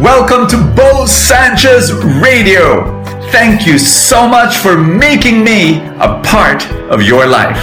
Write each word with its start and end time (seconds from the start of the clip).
Welcome 0.00 0.46
to 0.46 0.56
Bo 0.74 1.04
Sanchez 1.04 1.92
Radio. 1.92 3.02
Thank 3.30 3.66
you 3.66 3.78
so 3.78 4.26
much 4.26 4.56
for 4.56 4.74
making 4.78 5.44
me 5.44 5.76
a 5.98 6.22
part 6.24 6.66
of 6.90 7.02
your 7.02 7.26
life. 7.26 7.58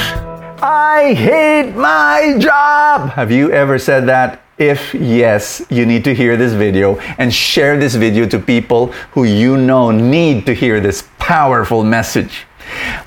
I 0.61 1.15
hate 1.15 1.75
my 1.75 2.37
job. 2.37 3.09
Have 3.09 3.31
you 3.31 3.51
ever 3.51 3.79
said 3.79 4.05
that? 4.05 4.43
If 4.59 4.93
yes, 4.93 5.65
you 5.71 5.87
need 5.87 6.03
to 6.03 6.13
hear 6.13 6.37
this 6.37 6.53
video 6.53 6.99
and 7.17 7.33
share 7.33 7.75
this 7.75 7.95
video 7.95 8.27
to 8.27 8.37
people 8.37 8.91
who 9.13 9.23
you 9.23 9.57
know 9.57 9.89
need 9.89 10.45
to 10.45 10.53
hear 10.53 10.79
this 10.79 11.09
powerful 11.17 11.83
message. 11.83 12.45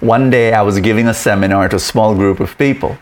One 0.00 0.28
day 0.28 0.54
I 0.54 0.62
was 0.62 0.80
giving 0.80 1.06
a 1.06 1.14
seminar 1.14 1.68
to 1.68 1.76
a 1.76 1.78
small 1.78 2.16
group 2.16 2.40
of 2.40 2.58
people. 2.58 2.98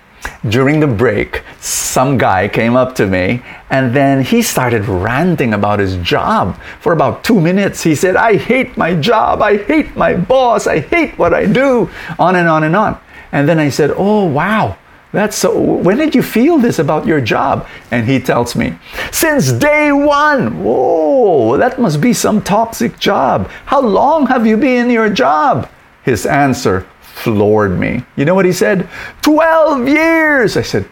During 0.49 0.81
the 0.81 0.87
break, 0.87 1.43
some 1.61 2.19
guy 2.19 2.49
came 2.49 2.77
up 2.77 2.95
to 2.97 3.07
me 3.07 3.43
and 3.71 3.95
then 3.95 4.23
he 4.23 4.43
started 4.43 4.87
ranting 4.87 5.55
about 5.55 5.79
his 5.79 5.97
job 5.97 6.59
for 6.81 6.93
about 6.93 7.25
two 7.25 7.41
minutes. 7.41 7.83
He 7.83 7.95
said, 7.95 8.17
I 8.17 8.37
hate 8.37 8.77
my 8.77 8.95
job, 8.95 9.43
I 9.43 9.57
hate 9.57 9.97
my 9.97 10.15
boss, 10.15 10.67
I 10.67 10.81
hate 10.81 11.19
what 11.19 11.35
I 11.35 11.47
do, 11.47 11.91
on 12.19 12.37
and 12.37 12.49
on 12.49 12.65
and 12.65 12.77
on. 12.77 12.99
And 13.33 13.49
then 13.49 13.59
I 13.59 13.69
said, 13.69 13.93
Oh, 13.97 14.25
wow. 14.25 14.79
That's 15.13 15.37
so. 15.37 15.59
When 15.59 15.97
did 15.97 16.15
you 16.15 16.23
feel 16.23 16.59
this 16.59 16.79
about 16.79 17.07
your 17.07 17.21
job? 17.21 17.67
And 17.91 18.07
he 18.07 18.21
tells 18.21 18.55
me, 18.55 18.79
since 19.11 19.53
day 19.53 19.91
one. 19.91 20.63
Whoa, 20.63 21.57
that 21.57 21.81
must 21.81 22.01
be 22.01 22.13
some 22.13 22.43
toxic 22.43 22.99
job. 22.99 23.49
How 23.65 23.81
long 23.81 24.27
have 24.27 24.47
you 24.47 24.59
been 24.59 24.87
in 24.87 24.91
your 24.91 25.09
job? 25.09 25.71
His 26.03 26.27
answer 26.27 26.87
floored 27.23 27.79
me. 27.79 28.05
You 28.17 28.25
know 28.25 28.35
what 28.35 28.45
he 28.45 28.53
said? 28.53 28.89
12 29.23 29.89
years. 29.89 30.57
I 30.57 30.63
said, 30.63 30.87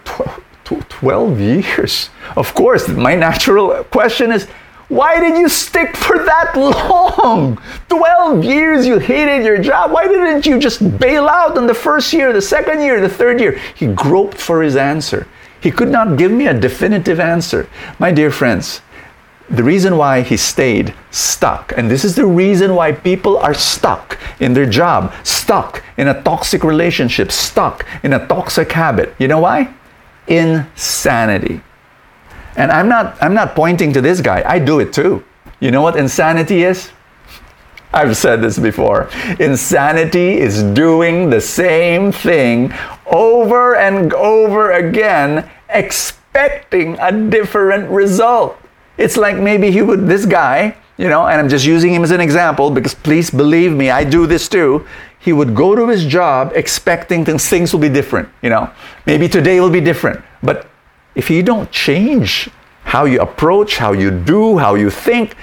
12 0.65 1.41
years? 1.41 2.11
Of 2.37 2.55
course, 2.55 2.89
my 2.89 3.15
natural 3.15 3.85
question 3.85 4.33
is, 4.33 4.47
why 4.89 5.19
did 5.19 5.37
you 5.37 5.49
stick 5.49 5.97
for 5.97 6.19
that 6.19 6.55
long? 6.57 7.59
12 7.89 8.45
years 8.45 8.87
you 8.87 8.99
hated 8.99 9.45
your 9.45 9.59
job. 9.59 9.91
Why 9.91 10.07
didn't 10.07 10.47
you 10.47 10.61
just 10.61 10.99
bail 10.99 11.29
out 11.29 11.57
in 11.59 11.67
the 11.67 11.75
first 11.75 12.13
year, 12.13 12.33
the 12.33 12.43
second 12.43 12.81
year, 12.83 13.01
the 13.01 13.09
third 13.09 13.41
year? 13.41 13.59
He 13.75 13.89
groped 13.89 14.39
for 14.39 14.63
his 14.63 14.77
answer. 14.77 15.27
He 15.61 15.73
could 15.73 15.89
not 15.89 16.17
give 16.17 16.31
me 16.31 16.47
a 16.47 16.55
definitive 16.55 17.19
answer. 17.19 17.69
My 17.99 18.13
dear 18.13 18.31
friends, 18.31 18.81
the 19.49 19.63
reason 19.63 19.97
why 19.97 20.23
he 20.23 20.37
stayed 20.37 20.95
stuck, 21.11 21.73
and 21.77 21.91
this 21.91 22.05
is 22.05 22.17
the 22.17 22.27
reason 22.27 22.75
why 22.75 22.93
people 22.93 23.39
are 23.39 23.55
stuck 23.55 24.19
in 24.41 24.55
their 24.55 24.67
job, 24.67 25.15
stuck 25.25 25.85
in 25.97 26.09
a 26.09 26.23
toxic 26.23 26.65
relationship, 26.65 27.31
stuck 27.31 27.87
in 28.03 28.13
a 28.13 28.27
toxic 28.27 28.73
habit. 28.73 29.15
You 29.19 29.29
know 29.29 29.41
why? 29.41 29.73
Insanity. 30.27 31.61
And 32.57 32.73
I'm 32.73 32.89
not 32.89 33.17
I'm 33.23 33.35
not 33.35 33.55
pointing 33.55 33.93
to 33.93 34.01
this 34.01 34.21
guy. 34.21 34.43
I 34.47 34.59
do 34.59 34.81
it 34.81 34.93
too. 34.93 35.25
You 35.61 35.71
know 35.71 35.83
what 35.83 35.97
insanity 35.97 36.65
is? 36.65 36.91
I've 37.93 38.17
said 38.17 38.43
this 38.43 38.59
before. 38.59 39.09
Insanity 39.39 40.39
is 40.39 40.63
doing 40.63 41.31
the 41.31 41.41
same 41.41 42.13
thing 42.13 42.75
over 43.07 43.77
and 43.77 44.13
over 44.13 44.73
again 44.73 45.49
expecting 45.69 46.99
a 46.99 47.13
different 47.31 47.89
result. 47.91 48.59
It's 48.99 49.17
like 49.17 49.37
maybe 49.37 49.71
he 49.71 49.83
would, 49.83 50.07
this 50.07 50.27
guy, 50.27 50.77
you 50.97 51.09
know, 51.09 51.27
and 51.27 51.39
I'm 51.41 51.49
just 51.49 51.67
using 51.67 51.93
him 51.93 52.03
as 52.03 52.11
an 52.11 52.21
example 52.21 52.71
because 52.71 52.95
please 52.95 53.31
believe 53.31 53.73
me, 53.73 53.91
I 53.91 54.05
do 54.05 54.27
this 54.27 54.49
too. 54.49 54.87
He 55.19 55.33
would 55.33 55.55
go 55.55 55.75
to 55.75 55.89
his 55.89 56.07
job 56.07 56.53
expecting 56.55 57.25
things, 57.25 57.49
things 57.49 57.73
will 57.73 57.81
be 57.81 57.89
different, 57.89 58.29
you 58.43 58.51
know. 58.51 58.71
Maybe 59.07 59.29
today 59.29 59.61
will 59.61 59.71
be 59.71 59.81
different. 59.81 60.25
But 60.43 60.69
if 61.15 61.31
you 61.31 61.43
don't 61.43 61.71
change 61.71 62.49
how 62.85 63.05
you 63.05 63.21
approach, 63.21 63.77
how 63.77 63.93
you 63.93 64.11
do, 64.11 64.59
how 64.59 64.77
you 64.77 64.91
think, 64.91 65.37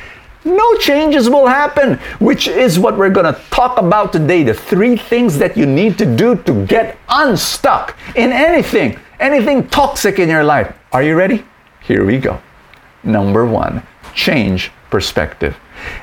no 0.46 0.76
changes 0.78 1.30
will 1.30 1.48
happen, 1.48 2.00
which 2.20 2.48
is 2.48 2.80
what 2.80 2.98
we're 2.98 3.10
going 3.10 3.34
to 3.34 3.40
talk 3.50 3.78
about 3.78 4.12
today. 4.12 4.44
The 4.44 4.54
three 4.54 4.98
things 4.98 5.38
that 5.38 5.56
you 5.56 5.66
need 5.66 5.98
to 6.00 6.06
do 6.06 6.36
to 6.44 6.66
get 6.66 6.98
unstuck 7.10 7.98
in 8.16 8.32
anything, 8.32 9.00
anything 9.20 9.68
toxic 9.70 10.20
in 10.20 10.30
your 10.30 10.44
life. 10.44 10.74
Are 10.92 11.04
you 11.04 11.16
ready? 11.16 11.46
Here 11.82 12.06
we 12.06 12.18
go. 12.18 12.42
Number 13.04 13.46
one, 13.46 13.84
change 14.14 14.72
perspective. 14.90 15.58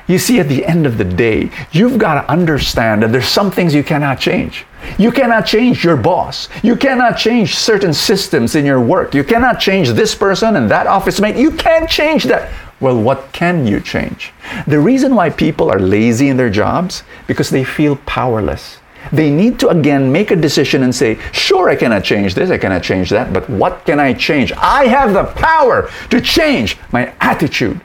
You 0.07 0.19
see, 0.19 0.39
at 0.39 0.49
the 0.49 0.65
end 0.65 0.85
of 0.85 0.97
the 0.97 1.03
day, 1.05 1.49
you've 1.71 1.97
got 1.97 2.21
to 2.21 2.31
understand 2.31 3.01
that 3.01 3.11
there's 3.11 3.27
some 3.27 3.49
things 3.49 3.73
you 3.73 3.83
cannot 3.83 4.19
change. 4.19 4.65
You 4.97 5.11
cannot 5.11 5.45
change 5.45 5.83
your 5.83 5.97
boss. 5.97 6.49
You 6.61 6.75
cannot 6.75 7.17
change 7.17 7.55
certain 7.55 7.93
systems 7.93 8.55
in 8.55 8.65
your 8.65 8.81
work. 8.81 9.13
You 9.15 9.23
cannot 9.23 9.59
change 9.59 9.89
this 9.89 10.13
person 10.13 10.55
and 10.55 10.69
that 10.69 10.87
office 10.87 11.19
mate. 11.19 11.35
You 11.35 11.51
can't 11.51 11.89
change 11.89 12.25
that. 12.25 12.51
Well, 12.79 12.99
what 12.99 13.31
can 13.31 13.67
you 13.67 13.79
change? 13.79 14.33
The 14.67 14.79
reason 14.79 15.15
why 15.15 15.29
people 15.29 15.71
are 15.71 15.79
lazy 15.79 16.29
in 16.29 16.37
their 16.37 16.49
jobs 16.49 17.03
because 17.27 17.49
they 17.49 17.63
feel 17.63 17.95
powerless. 17.95 18.77
They 19.11 19.29
need 19.29 19.59
to 19.59 19.69
again 19.69 20.11
make 20.11 20.31
a 20.31 20.35
decision 20.35 20.83
and 20.83 20.93
say, 20.93 21.19
sure, 21.31 21.69
I 21.69 21.75
cannot 21.75 22.03
change 22.03 22.35
this, 22.35 22.49
I 22.49 22.57
cannot 22.57 22.83
change 22.83 23.09
that, 23.09 23.33
but 23.33 23.49
what 23.49 23.85
can 23.85 23.99
I 23.99 24.13
change? 24.13 24.51
I 24.53 24.85
have 24.85 25.13
the 25.13 25.25
power 25.25 25.89
to 26.09 26.21
change 26.21 26.77
my 26.91 27.13
attitude 27.19 27.81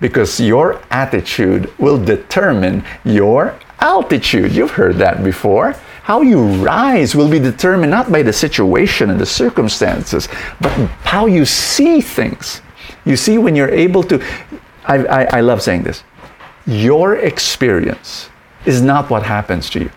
because 0.00 0.40
your 0.40 0.80
attitude 0.90 1.72
will 1.78 2.02
determine 2.02 2.84
your 3.04 3.58
altitude. 3.80 4.52
You've 4.52 4.70
heard 4.72 4.96
that 4.96 5.24
before. 5.24 5.74
How 6.02 6.22
you 6.22 6.42
rise 6.42 7.14
will 7.14 7.28
be 7.28 7.38
determined 7.38 7.90
not 7.90 8.10
by 8.10 8.22
the 8.22 8.32
situation 8.32 9.10
and 9.10 9.20
the 9.20 9.26
circumstances, 9.26 10.28
but 10.60 10.72
how 11.04 11.26
you 11.26 11.44
see 11.44 12.00
things. 12.00 12.62
You 13.04 13.16
see, 13.16 13.38
when 13.38 13.54
you're 13.54 13.68
able 13.68 14.02
to, 14.04 14.24
I, 14.86 15.04
I, 15.04 15.24
I 15.38 15.40
love 15.40 15.62
saying 15.62 15.82
this, 15.82 16.04
your 16.66 17.16
experience 17.16 18.30
is 18.64 18.80
not 18.80 19.10
what 19.10 19.22
happens 19.22 19.68
to 19.70 19.80
you. 19.80 19.90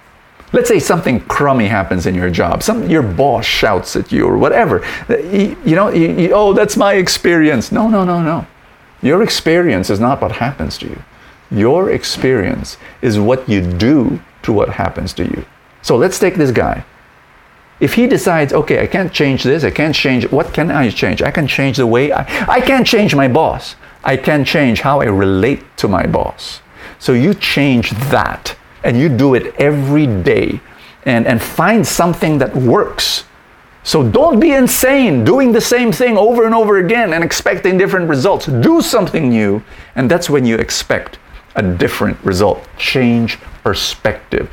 Let's 0.53 0.67
say 0.67 0.79
something 0.79 1.21
crummy 1.21 1.67
happens 1.67 2.05
in 2.05 2.13
your 2.13 2.29
job. 2.29 2.61
Some 2.61 2.89
your 2.89 3.03
boss 3.03 3.45
shouts 3.45 3.95
at 3.95 4.11
you 4.11 4.25
or 4.25 4.37
whatever. 4.37 4.83
Uh, 5.09 5.17
you, 5.17 5.57
you 5.63 5.75
know, 5.75 5.89
you, 5.89 6.09
you, 6.11 6.31
oh, 6.33 6.53
that's 6.53 6.75
my 6.75 6.95
experience. 6.95 7.71
No, 7.71 7.87
no, 7.87 8.03
no, 8.03 8.21
no. 8.21 8.45
Your 9.01 9.23
experience 9.23 9.89
is 9.89 9.99
not 9.99 10.21
what 10.21 10.33
happens 10.33 10.77
to 10.79 10.87
you. 10.87 11.01
Your 11.51 11.89
experience 11.89 12.77
is 13.01 13.17
what 13.17 13.47
you 13.47 13.61
do 13.61 14.19
to 14.43 14.53
what 14.53 14.69
happens 14.69 15.13
to 15.13 15.23
you. 15.23 15.45
So 15.81 15.95
let's 15.95 16.19
take 16.19 16.35
this 16.35 16.51
guy. 16.51 16.83
If 17.79 17.95
he 17.95 18.05
decides, 18.05 18.53
okay, 18.53 18.83
I 18.83 18.87
can't 18.87 19.11
change 19.11 19.43
this, 19.43 19.63
I 19.63 19.71
can't 19.71 19.95
change, 19.95 20.29
what 20.31 20.53
can 20.53 20.69
I 20.69 20.89
change? 20.91 21.21
I 21.21 21.31
can 21.31 21.47
change 21.47 21.77
the 21.77 21.87
way 21.87 22.11
I, 22.11 22.21
I 22.47 22.61
can't 22.61 22.85
change 22.85 23.15
my 23.15 23.27
boss. 23.27 23.75
I 24.03 24.17
can 24.17 24.45
change 24.45 24.81
how 24.81 25.01
I 25.01 25.05
relate 25.05 25.63
to 25.77 25.87
my 25.87 26.05
boss. 26.05 26.61
So 26.99 27.13
you 27.13 27.33
change 27.33 27.89
that 28.11 28.55
and 28.83 28.97
you 28.99 29.09
do 29.09 29.35
it 29.35 29.55
every 29.55 30.07
day 30.07 30.59
and, 31.05 31.25
and 31.27 31.41
find 31.41 31.85
something 31.85 32.37
that 32.39 32.55
works. 32.55 33.25
So 33.83 34.07
don't 34.07 34.39
be 34.39 34.51
insane 34.51 35.23
doing 35.23 35.51
the 35.51 35.61
same 35.61 35.91
thing 35.91 36.17
over 36.17 36.45
and 36.45 36.53
over 36.53 36.77
again 36.77 37.13
and 37.13 37.23
expecting 37.23 37.77
different 37.77 38.07
results. 38.07 38.45
Do 38.45 38.81
something 38.81 39.29
new, 39.29 39.63
and 39.95 40.09
that's 40.09 40.29
when 40.29 40.45
you 40.45 40.55
expect 40.57 41.17
a 41.55 41.63
different 41.63 42.23
result. 42.23 42.67
Change 42.77 43.39
perspective. 43.63 44.49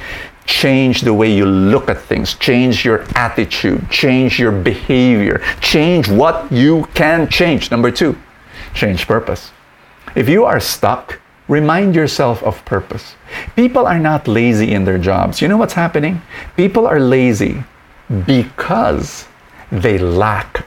Change 0.46 1.02
the 1.02 1.12
way 1.12 1.30
you 1.30 1.44
look 1.44 1.90
at 1.90 2.00
things. 2.00 2.34
Change 2.34 2.82
your 2.82 3.02
attitude. 3.14 3.90
Change 3.90 4.38
your 4.38 4.50
behavior. 4.50 5.42
Change 5.60 6.08
what 6.08 6.50
you 6.50 6.86
can 6.94 7.28
change. 7.28 7.70
Number 7.70 7.90
two, 7.90 8.16
change 8.72 9.06
purpose. 9.06 9.52
If 10.14 10.26
you 10.26 10.46
are 10.46 10.58
stuck, 10.58 11.20
remind 11.48 11.94
yourself 11.94 12.42
of 12.42 12.64
purpose. 12.64 13.14
People 13.56 13.86
are 13.86 13.98
not 13.98 14.28
lazy 14.28 14.72
in 14.72 14.84
their 14.84 14.98
jobs. 14.98 15.42
You 15.42 15.48
know 15.48 15.56
what's 15.56 15.74
happening? 15.74 16.22
People 16.56 16.86
are 16.86 17.00
lazy 17.00 17.64
because 18.26 19.26
they 19.70 19.98
lack 19.98 20.64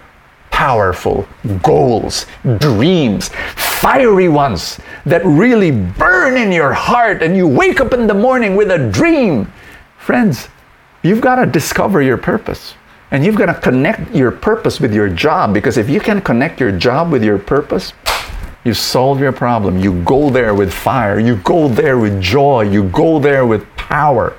powerful 0.49 1.27
goals, 1.63 2.27
dreams, 2.59 3.29
fiery 3.55 4.29
ones 4.29 4.79
that 5.05 5.25
really 5.25 5.71
burn 5.71 6.37
in 6.37 6.51
your 6.51 6.73
heart 6.73 7.23
and 7.23 7.35
you 7.35 7.47
wake 7.47 7.79
up 7.79 7.93
in 7.93 8.05
the 8.05 8.13
morning 8.13 8.55
with 8.55 8.69
a 8.69 8.91
dream. 8.91 9.51
Friends, 9.97 10.49
you've 11.01 11.21
got 11.21 11.35
to 11.35 11.45
discover 11.45 12.01
your 12.01 12.17
purpose. 12.17 12.75
And 13.09 13.25
you've 13.25 13.35
got 13.35 13.47
to 13.47 13.53
connect 13.53 14.15
your 14.15 14.31
purpose 14.31 14.79
with 14.79 14.93
your 14.93 15.09
job 15.09 15.53
because 15.53 15.77
if 15.77 15.89
you 15.89 15.99
can 15.99 16.21
connect 16.21 16.61
your 16.61 16.71
job 16.71 17.11
with 17.11 17.23
your 17.25 17.37
purpose, 17.37 17.91
you 18.63 18.73
solve 18.73 19.19
your 19.19 19.31
problem. 19.31 19.79
You 19.79 20.01
go 20.03 20.29
there 20.29 20.53
with 20.53 20.73
fire. 20.73 21.19
You 21.19 21.37
go 21.37 21.67
there 21.67 21.97
with 21.97 22.21
joy. 22.21 22.61
You 22.61 22.83
go 22.89 23.19
there 23.19 23.45
with 23.45 23.65
power. 23.75 24.37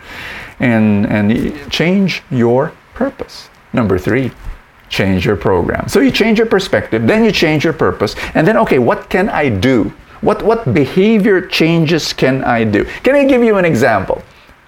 And, 0.60 1.06
and 1.06 1.70
change 1.72 2.22
your 2.30 2.72
purpose. 2.94 3.48
Number 3.72 3.98
three, 3.98 4.30
change 4.88 5.24
your 5.24 5.36
program. 5.36 5.88
So 5.88 6.00
you 6.00 6.10
change 6.10 6.38
your 6.38 6.46
perspective, 6.46 7.06
then 7.06 7.24
you 7.24 7.32
change 7.32 7.64
your 7.64 7.72
purpose, 7.72 8.14
and 8.34 8.46
then, 8.46 8.56
okay, 8.58 8.78
what 8.78 9.08
can 9.08 9.28
I 9.28 9.48
do? 9.48 9.92
What, 10.20 10.42
what 10.42 10.72
behavior 10.72 11.40
changes 11.40 12.12
can 12.12 12.44
I 12.44 12.62
do? 12.62 12.84
Can 13.02 13.16
I 13.16 13.24
give 13.24 13.42
you 13.42 13.56
an 13.56 13.64
example? 13.64 14.22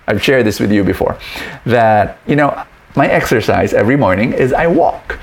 I've 0.09 0.23
shared 0.23 0.47
this 0.47 0.59
with 0.59 0.73
you 0.73 0.83
before. 0.83 1.17
That, 1.65 2.19
you 2.27 2.35
know, 2.35 2.65
my 2.97 3.07
exercise 3.07 3.73
every 3.73 3.97
morning 3.97 4.33
is 4.33 4.53
I 4.53 4.67
walk. 4.67 5.19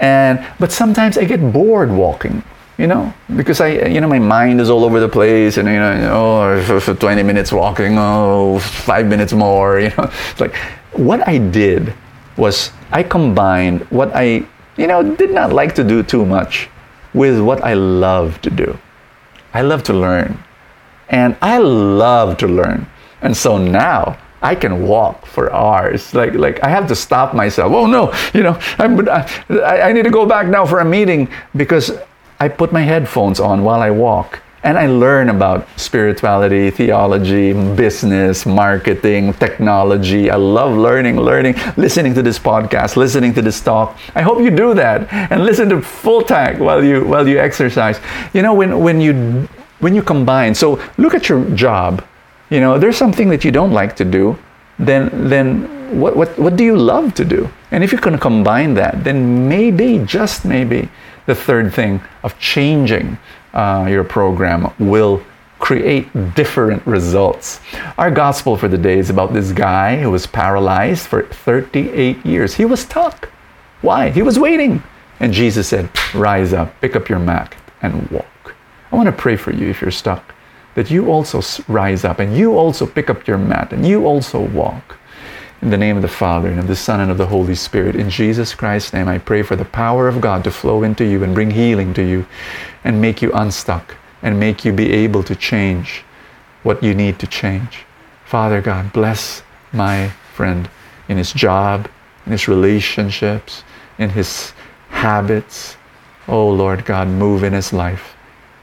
And 0.00 0.44
but 0.58 0.72
sometimes 0.72 1.16
I 1.16 1.24
get 1.24 1.52
bored 1.52 1.90
walking. 1.90 2.42
You 2.78 2.86
know, 2.86 3.12
because 3.36 3.60
I, 3.60 3.86
you 3.86 4.00
know, 4.00 4.08
my 4.08 4.18
mind 4.18 4.60
is 4.60 4.68
all 4.68 4.84
over 4.84 5.00
the 5.00 5.08
place, 5.08 5.56
and 5.56 5.66
you 5.68 5.74
know, 5.74 6.10
oh, 6.12 6.80
for 6.80 6.94
20 6.94 7.22
minutes 7.22 7.50
walking, 7.50 7.96
oh, 7.98 8.58
five 8.58 9.06
minutes 9.06 9.32
more, 9.32 9.80
you 9.80 9.88
know, 9.90 10.10
it's 10.30 10.40
like 10.40 10.54
what 10.92 11.26
I 11.26 11.38
did 11.38 11.94
was 12.36 12.70
I 12.92 13.02
combined 13.02 13.82
what 13.90 14.10
I, 14.14 14.46
you 14.76 14.86
know, 14.86 15.02
did 15.16 15.30
not 15.30 15.52
like 15.52 15.74
to 15.76 15.84
do 15.84 16.02
too 16.02 16.26
much 16.26 16.68
with 17.14 17.40
what 17.40 17.64
I 17.64 17.72
love 17.74 18.40
to 18.42 18.50
do. 18.50 18.78
I 19.54 19.62
love 19.62 19.82
to 19.84 19.94
learn, 19.94 20.38
and 21.08 21.34
I 21.40 21.58
love 21.58 22.36
to 22.38 22.46
learn, 22.46 22.86
and 23.22 23.34
so 23.34 23.56
now 23.56 24.18
I 24.42 24.54
can 24.54 24.86
walk 24.86 25.24
for 25.24 25.50
hours. 25.50 26.12
Like, 26.12 26.34
like 26.34 26.62
I 26.62 26.68
have 26.68 26.86
to 26.88 26.94
stop 26.94 27.34
myself. 27.34 27.72
Oh 27.72 27.86
no, 27.86 28.12
you 28.34 28.42
know, 28.42 28.60
I'm, 28.78 29.08
I, 29.08 29.80
I 29.80 29.92
need 29.92 30.04
to 30.04 30.10
go 30.10 30.26
back 30.26 30.46
now 30.46 30.66
for 30.66 30.80
a 30.80 30.84
meeting 30.84 31.28
because 31.56 31.90
I 32.38 32.48
put 32.48 32.72
my 32.72 32.82
headphones 32.82 33.40
on 33.40 33.64
while 33.64 33.80
I 33.80 33.90
walk 33.90 34.40
and 34.62 34.76
I 34.76 34.86
learn 34.88 35.28
about 35.28 35.66
spirituality, 35.78 36.70
theology, 36.70 37.52
business, 37.52 38.44
marketing, 38.44 39.32
technology. 39.34 40.28
I 40.28 40.34
love 40.36 40.76
learning, 40.76 41.18
learning, 41.18 41.54
listening 41.76 42.14
to 42.14 42.22
this 42.22 42.38
podcast, 42.38 42.96
listening 42.96 43.32
to 43.34 43.42
this 43.42 43.60
talk. 43.60 43.96
I 44.16 44.22
hope 44.22 44.40
you 44.40 44.50
do 44.50 44.74
that 44.74 45.12
and 45.30 45.44
listen 45.44 45.68
to 45.68 45.80
full 45.80 46.22
tank 46.22 46.58
while 46.58 46.82
you 46.84 47.04
while 47.04 47.28
you 47.28 47.38
exercise. 47.38 48.00
You 48.34 48.42
know, 48.42 48.54
when 48.54 48.80
when 48.80 49.00
you 49.00 49.48
when 49.78 49.94
you 49.94 50.02
combine, 50.02 50.54
so 50.54 50.80
look 50.98 51.14
at 51.14 51.28
your 51.28 51.44
job. 51.50 52.04
You 52.50 52.60
know, 52.60 52.78
there's 52.78 52.96
something 52.96 53.28
that 53.30 53.44
you 53.44 53.52
don't 53.52 53.72
like 53.72 53.94
to 53.96 54.04
do, 54.04 54.36
then 54.78 55.28
then 55.28 56.00
what 56.00 56.16
what 56.16 56.36
what 56.38 56.56
do 56.56 56.64
you 56.64 56.76
love 56.76 57.14
to 57.14 57.24
do? 57.24 57.48
And 57.76 57.84
if 57.84 57.92
you 57.92 57.98
can 57.98 58.16
combine 58.16 58.72
that, 58.72 59.04
then 59.04 59.50
maybe, 59.50 59.98
just 59.98 60.46
maybe, 60.46 60.88
the 61.26 61.34
third 61.34 61.74
thing 61.74 62.00
of 62.22 62.38
changing 62.38 63.18
uh, 63.52 63.86
your 63.86 64.02
program 64.02 64.72
will 64.78 65.22
create 65.58 66.08
different 66.34 66.86
results. 66.86 67.60
Our 67.98 68.10
gospel 68.10 68.56
for 68.56 68.66
the 68.66 68.78
day 68.78 68.98
is 68.98 69.10
about 69.10 69.34
this 69.34 69.52
guy 69.52 70.00
who 70.00 70.10
was 70.10 70.26
paralyzed 70.26 71.06
for 71.06 71.24
38 71.24 72.24
years. 72.24 72.54
He 72.54 72.64
was 72.64 72.80
stuck. 72.80 73.28
Why? 73.82 74.08
He 74.08 74.22
was 74.22 74.38
waiting. 74.38 74.82
And 75.20 75.34
Jesus 75.34 75.68
said, 75.68 75.90
Rise 76.14 76.54
up, 76.54 76.80
pick 76.80 76.96
up 76.96 77.10
your 77.10 77.18
mat, 77.18 77.54
and 77.82 78.10
walk. 78.10 78.54
I 78.90 78.96
want 78.96 79.08
to 79.08 79.12
pray 79.12 79.36
for 79.36 79.52
you 79.52 79.68
if 79.68 79.82
you're 79.82 79.90
stuck, 79.90 80.34
that 80.76 80.90
you 80.90 81.10
also 81.10 81.42
rise 81.70 82.06
up 82.06 82.20
and 82.20 82.34
you 82.34 82.56
also 82.56 82.86
pick 82.86 83.10
up 83.10 83.26
your 83.26 83.36
mat 83.36 83.74
and 83.74 83.86
you 83.86 84.06
also 84.06 84.40
walk. 84.40 84.96
In 85.66 85.70
the 85.70 85.78
name 85.78 85.96
of 85.96 86.02
the 86.02 86.06
Father, 86.06 86.46
and 86.46 86.60
of 86.60 86.68
the 86.68 86.76
Son, 86.76 87.00
and 87.00 87.10
of 87.10 87.18
the 87.18 87.26
Holy 87.26 87.56
Spirit, 87.56 87.96
in 87.96 88.08
Jesus 88.08 88.54
Christ's 88.54 88.92
name, 88.92 89.08
I 89.08 89.18
pray 89.18 89.42
for 89.42 89.56
the 89.56 89.64
power 89.64 90.06
of 90.06 90.20
God 90.20 90.44
to 90.44 90.52
flow 90.52 90.84
into 90.84 91.04
you 91.04 91.24
and 91.24 91.34
bring 91.34 91.50
healing 91.50 91.92
to 91.94 92.04
you 92.04 92.24
and 92.84 93.00
make 93.00 93.20
you 93.20 93.32
unstuck 93.32 93.96
and 94.22 94.38
make 94.38 94.64
you 94.64 94.72
be 94.72 94.92
able 94.92 95.24
to 95.24 95.34
change 95.34 96.04
what 96.62 96.84
you 96.84 96.94
need 96.94 97.18
to 97.18 97.26
change. 97.26 97.84
Father 98.24 98.60
God, 98.60 98.92
bless 98.92 99.42
my 99.72 100.10
friend 100.32 100.70
in 101.08 101.16
his 101.16 101.32
job, 101.32 101.90
in 102.26 102.30
his 102.30 102.46
relationships, 102.46 103.64
in 103.98 104.10
his 104.10 104.52
habits. 104.90 105.76
Oh 106.28 106.48
Lord 106.48 106.84
God, 106.84 107.08
move 107.08 107.42
in 107.42 107.52
his 107.52 107.72
life. 107.72 108.14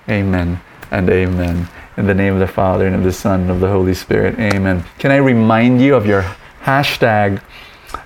Amen 0.08 0.62
and 0.90 1.10
amen. 1.10 1.68
In 1.98 2.08
the 2.08 2.14
name 2.14 2.34
of 2.34 2.40
the 2.40 2.48
Father, 2.48 2.88
and 2.88 2.96
of 2.96 3.04
the 3.04 3.12
Son, 3.12 3.42
and 3.42 3.52
of 3.52 3.60
the 3.60 3.68
Holy 3.68 3.94
Spirit. 3.94 4.40
Amen. 4.40 4.86
Can 5.00 5.12
I 5.12 5.18
remind 5.18 5.82
you 5.82 5.96
of 5.96 6.06
your 6.06 6.26
hashtag 6.64 7.42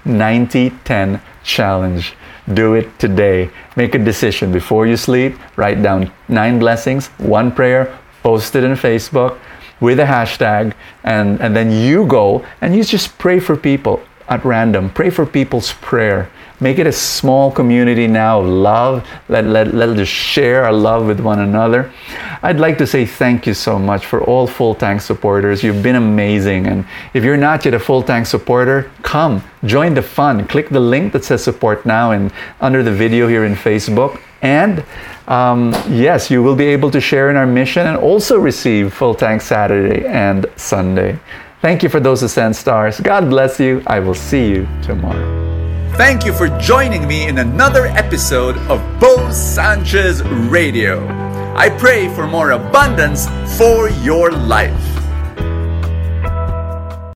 9010 0.05 1.21
challenge. 1.43 2.13
Do 2.53 2.75
it 2.75 2.97
today. 2.99 3.49
Make 3.75 3.95
a 3.95 3.99
decision 3.99 4.51
before 4.51 4.87
you 4.87 4.97
sleep. 4.97 5.37
Write 5.55 5.81
down 5.81 6.11
nine 6.27 6.59
blessings, 6.59 7.07
one 7.17 7.51
prayer, 7.51 7.97
post 8.23 8.55
it 8.55 8.63
in 8.63 8.73
Facebook 8.73 9.37
with 9.79 9.99
a 9.99 10.05
hashtag, 10.05 10.73
and, 11.03 11.39
and 11.39 11.55
then 11.55 11.71
you 11.71 12.05
go 12.07 12.45
and 12.61 12.75
you 12.75 12.83
just 12.83 13.17
pray 13.17 13.39
for 13.39 13.55
people 13.55 14.01
at 14.29 14.43
random. 14.43 14.89
Pray 14.89 15.09
for 15.09 15.25
people's 15.25 15.73
prayer. 15.73 16.29
Make 16.59 16.79
it 16.79 16.87
a 16.87 16.91
small 16.91 17.51
community 17.51 18.07
now 18.07 18.39
of 18.39 18.47
love. 18.47 19.07
Let, 19.29 19.45
let, 19.45 19.75
let 19.75 19.89
us 19.89 20.07
share 20.07 20.65
our 20.65 20.73
love 20.73 21.05
with 21.05 21.19
one 21.19 21.39
another. 21.39 21.91
I'd 22.41 22.59
like 22.59 22.79
to 22.79 22.87
say 22.87 23.05
thank 23.05 23.45
you 23.45 23.53
so 23.53 23.77
much 23.77 24.07
for 24.07 24.23
all 24.23 24.47
Full 24.47 24.73
Tank 24.73 25.01
supporters. 25.01 25.61
You've 25.61 25.83
been 25.83 25.95
amazing. 25.95 26.65
And 26.65 26.85
if 27.13 27.23
you're 27.23 27.37
not 27.37 27.63
yet 27.63 27.75
a 27.75 27.79
Full 27.79 28.01
Tank 28.01 28.25
supporter, 28.25 28.89
come, 29.03 29.43
join 29.65 29.93
the 29.93 30.01
fun. 30.01 30.47
Click 30.47 30.69
the 30.69 30.79
link 30.79 31.13
that 31.13 31.23
says 31.23 31.43
support 31.43 31.85
now 31.85 32.11
and 32.11 32.33
under 32.59 32.81
the 32.81 32.91
video 32.91 33.27
here 33.27 33.45
in 33.45 33.53
Facebook. 33.53 34.19
And 34.41 34.83
um, 35.27 35.73
yes, 35.89 36.31
you 36.31 36.41
will 36.41 36.55
be 36.55 36.65
able 36.65 36.89
to 36.91 37.01
share 37.01 37.29
in 37.29 37.35
our 37.35 37.47
mission 37.47 37.85
and 37.85 37.97
also 37.97 38.39
receive 38.39 38.93
Full 38.93 39.13
Tank 39.13 39.43
Saturday 39.43 40.07
and 40.07 40.47
Sunday. 40.55 41.19
Thank 41.61 41.81
you 41.81 41.89
for 41.89 41.99
those 41.99 42.21
Ascend 42.21 42.55
stars. 42.55 42.99
God 42.99 43.29
bless 43.29 43.59
you. 43.59 43.81
I 43.87 43.99
will 43.99 44.13
see 44.13 44.47
you 44.47 44.67
tomorrow. 44.83 45.35
Thank 45.97 46.23
you 46.25 46.33
for 46.33 46.49
joining 46.59 47.07
me 47.07 47.27
in 47.27 47.39
another 47.39 47.87
episode 47.87 48.57
of 48.69 48.79
Bo 48.99 49.31
Sanchez 49.31 50.21
Radio. 50.23 51.07
I 51.55 51.69
pray 51.69 52.13
for 52.13 52.27
more 52.27 52.51
abundance 52.51 53.27
for 53.57 53.89
your 53.89 54.31
life. 54.31 54.96